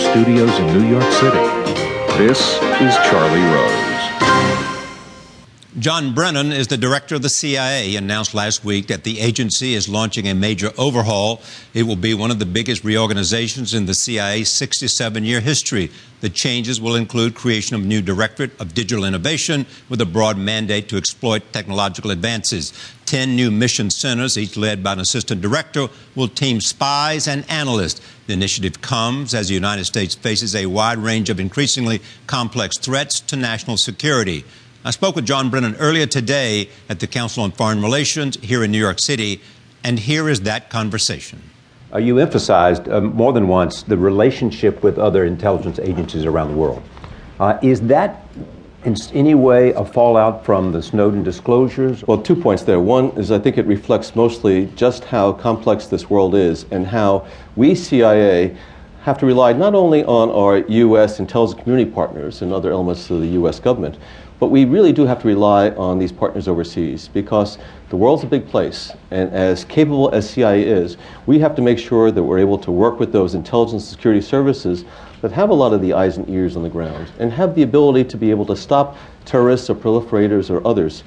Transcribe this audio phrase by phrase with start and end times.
[0.00, 1.46] studios in New York City.
[2.18, 2.40] This
[2.80, 4.69] is Charlie Rose.
[5.80, 7.96] John Brennan is the director of the CIA.
[7.96, 11.40] Announced last week that the agency is launching a major overhaul.
[11.72, 15.90] It will be one of the biggest reorganizations in the CIA's 67 year history.
[16.20, 20.36] The changes will include creation of a new directorate of digital innovation with a broad
[20.36, 22.74] mandate to exploit technological advances.
[23.06, 28.02] Ten new mission centers, each led by an assistant director, will team spies and analysts.
[28.26, 33.18] The initiative comes as the United States faces a wide range of increasingly complex threats
[33.20, 34.44] to national security.
[34.82, 38.70] I spoke with John Brennan earlier today at the Council on Foreign Relations here in
[38.70, 39.42] New York City,
[39.84, 41.42] and here is that conversation.
[41.92, 46.56] Uh, you emphasized uh, more than once the relationship with other intelligence agencies around the
[46.56, 46.82] world.
[47.38, 48.26] Uh, is that
[48.86, 52.02] in any way a fallout from the Snowden disclosures?
[52.06, 52.80] Well, two points there.
[52.80, 57.26] One is I think it reflects mostly just how complex this world is and how
[57.54, 58.56] we, CIA,
[59.02, 61.20] have to rely not only on our U.S.
[61.20, 63.58] intelligence community partners and other elements of the U.S.
[63.58, 63.96] government,
[64.38, 67.58] but we really do have to rely on these partners overseas because
[67.90, 68.90] the world's a big place.
[69.10, 72.70] And as capable as CIA is, we have to make sure that we're able to
[72.70, 74.84] work with those intelligence security services
[75.20, 77.62] that have a lot of the eyes and ears on the ground and have the
[77.62, 81.04] ability to be able to stop terrorists or proliferators or others.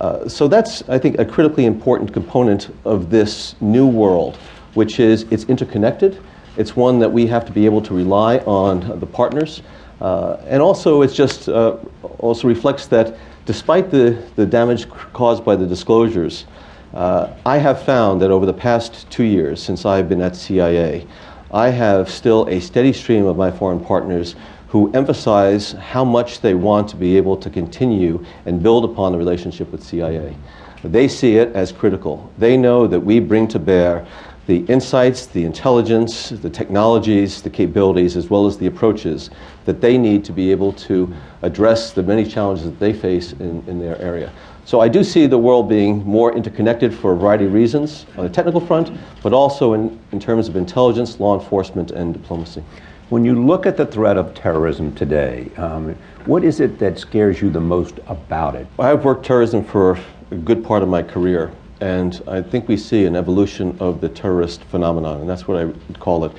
[0.00, 4.36] Uh, so that's, I think, a critically important component of this new world,
[4.74, 6.20] which is it's interconnected.
[6.58, 9.62] It's one that we have to be able to rely on the partners.
[10.00, 11.76] Uh, and also, it just uh,
[12.18, 16.46] also reflects that despite the, the damage caused by the disclosures,
[16.94, 21.06] uh, I have found that over the past two years since I've been at CIA,
[21.52, 24.34] I have still a steady stream of my foreign partners
[24.68, 29.18] who emphasize how much they want to be able to continue and build upon the
[29.18, 30.36] relationship with CIA.
[30.82, 32.30] They see it as critical.
[32.36, 34.06] They know that we bring to bear
[34.48, 39.28] the insights, the intelligence, the technologies, the capabilities, as well as the approaches
[39.66, 41.12] that they need to be able to
[41.42, 44.32] address the many challenges that they face in, in their area.
[44.64, 48.24] So I do see the world being more interconnected for a variety of reasons on
[48.24, 48.90] the technical front,
[49.22, 52.64] but also in, in terms of intelligence, law enforcement, and diplomacy.
[53.10, 57.42] When you look at the threat of terrorism today, um, what is it that scares
[57.42, 58.66] you the most about it?
[58.78, 59.98] I've worked terrorism for
[60.30, 61.52] a good part of my career.
[61.80, 65.66] And I think we see an evolution of the terrorist phenomenon, and that's what I
[65.66, 66.32] would call it.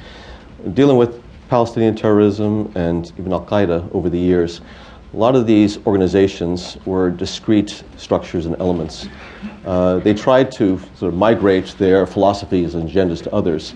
[0.74, 4.62] Dealing with Palestinian terrorism and even Al Qaeda over the years,
[5.14, 9.08] a lot of these organizations were discrete structures and elements.
[9.66, 13.74] Uh, they tried to sort of migrate their philosophies and agendas to others,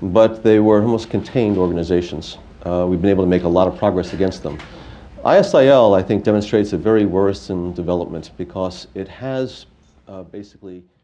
[0.00, 2.38] but they were almost contained organizations.
[2.64, 4.58] Uh, we've been able to make a lot of progress against them.
[5.24, 9.66] ISIL, I think, demonstrates a very worrisome development because it has
[10.08, 10.82] uh, basically